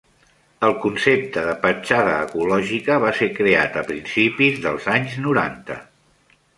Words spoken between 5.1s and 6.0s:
noranta.